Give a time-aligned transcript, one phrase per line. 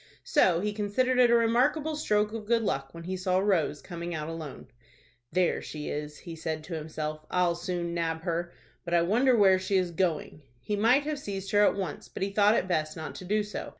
[0.23, 4.15] So he considered it a remarkable stroke of good luck when he saw Rose coming
[4.15, 4.65] out alone.
[5.31, 7.23] "There she is," he said to himself.
[7.29, 8.51] "I'll soon nab her.
[8.83, 12.23] But I wonder where she is going." He might have seized her at once, but
[12.23, 13.69] he thought it best not to do so.